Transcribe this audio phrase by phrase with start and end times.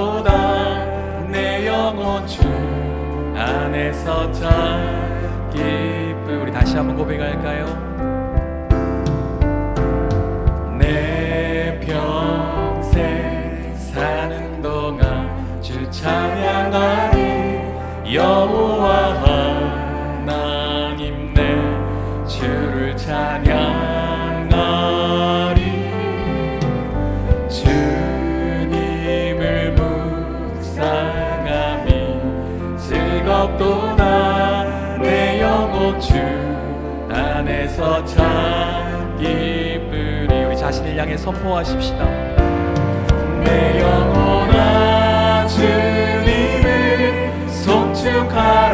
[0.00, 0.86] 나보다
[1.26, 2.40] 내 영혼 주
[3.36, 5.58] 안에서 찾기
[6.40, 8.09] 우리 다시 한번 고백할까요?
[35.98, 36.14] 주
[37.10, 42.04] 안에서 참 기쁘리 우리 자신을 향해 선포하십시다.
[43.42, 48.69] 내 영혼아 주님을 송축하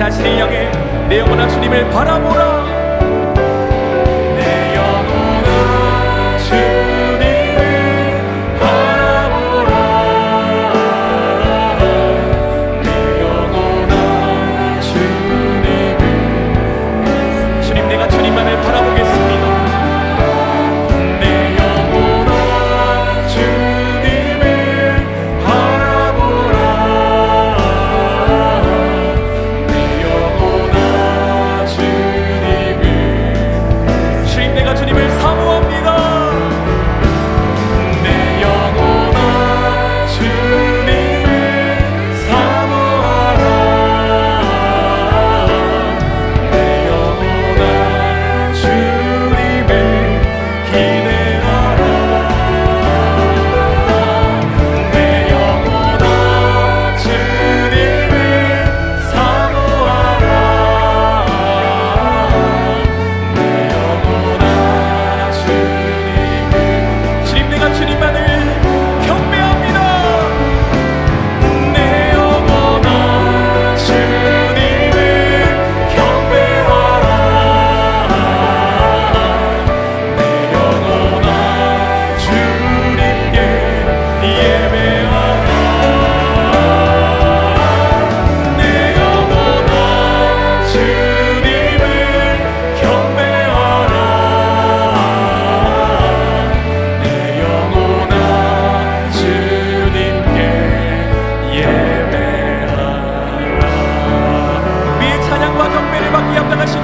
[0.00, 0.72] 자신의 영에
[1.10, 2.59] 내 영혼아 주님을 바라보라.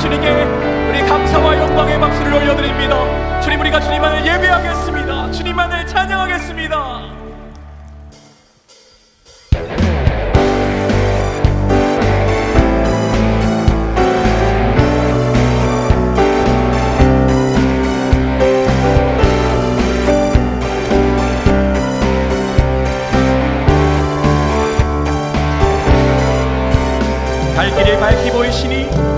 [0.01, 0.31] 주님께
[0.89, 3.41] 우리 감사와 영광의 박수를 올려드립니다.
[3.41, 5.31] 주님 우리가 주님만을 예배하겠습니다.
[5.33, 7.17] 주님만을 찬양하겠습니다.
[27.57, 29.16] 갈 길을 밝히 보이시니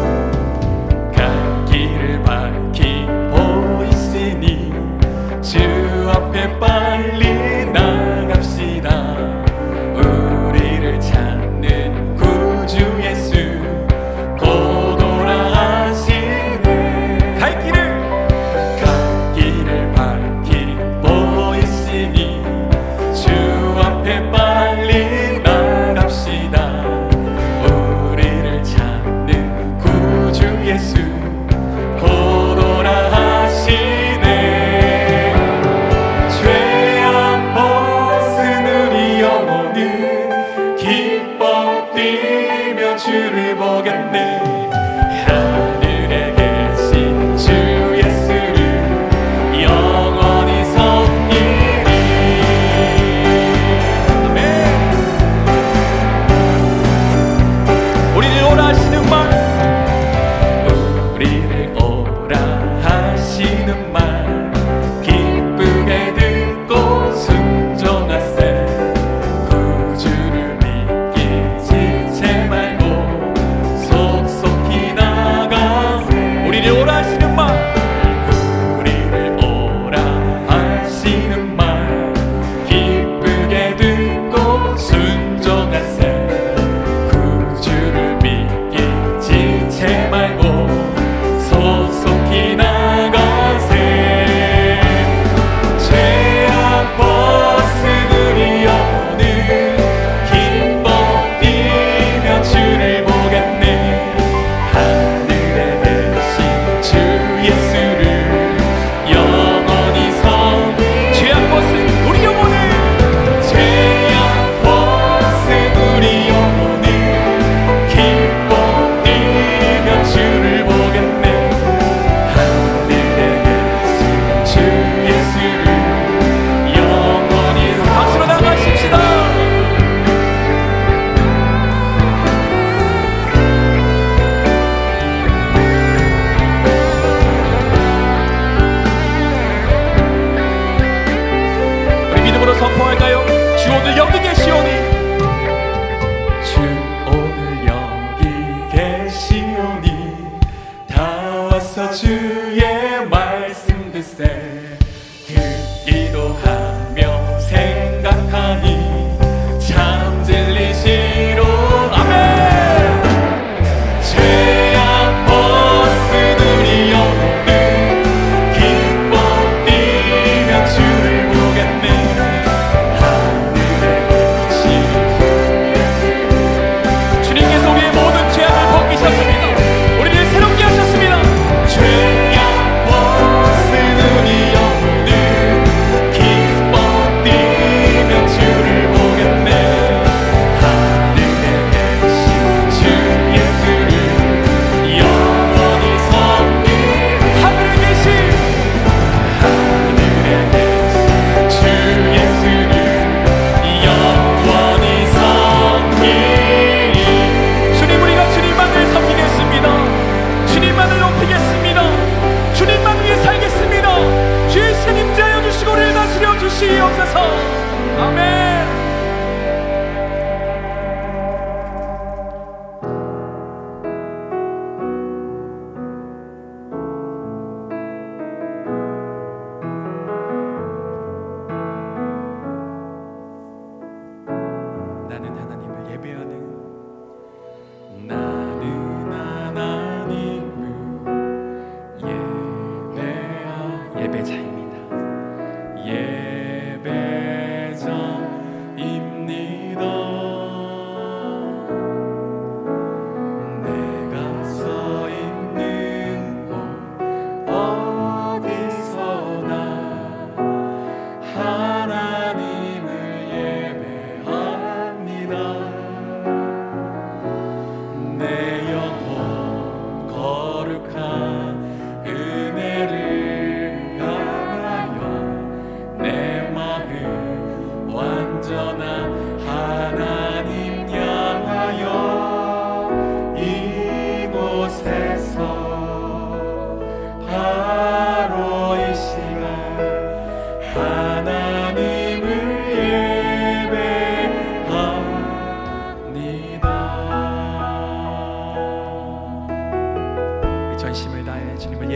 [270.77, 271.48] come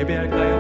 [0.02, 0.51] 一边开。